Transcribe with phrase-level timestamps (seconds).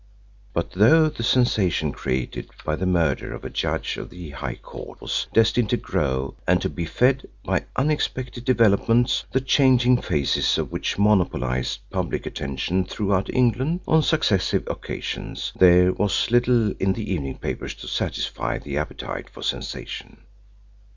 [0.51, 4.99] But though the sensation created by the murder of a judge of the High Court
[4.99, 10.71] was destined to grow and to be fed by unexpected developments, the changing phases of
[10.71, 17.37] which monopolised public attention throughout England on successive occasions, there was little in the evening
[17.37, 20.17] papers to satisfy the appetite for sensation.